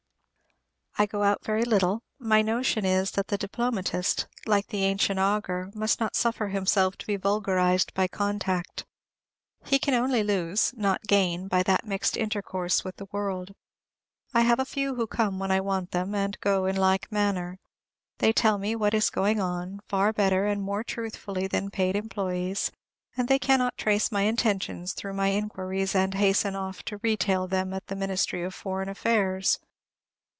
[0.97, 5.71] I go out very little; my notion is, that the Diplomatist, like the ancient Augur,
[5.73, 8.85] must not suffer himself to be vulgarized by contact.
[9.65, 13.55] He can only lose, not gain, by that mixed intercourse with the world.
[14.31, 17.57] I have a few who come when I want them, and go in like manner.
[18.19, 22.69] They tell me "what is going on," far better and more truthfully than paid employees,
[23.17, 27.73] and they cannot trace my intentions through my inquiries, and hasten off to retail them
[27.73, 29.57] at the Ministry of Foreign Affairs.